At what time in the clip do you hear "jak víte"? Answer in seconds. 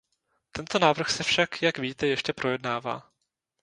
1.61-2.07